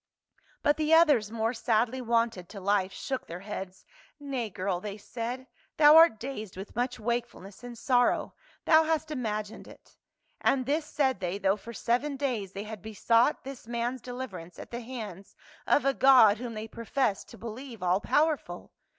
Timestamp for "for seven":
11.55-12.17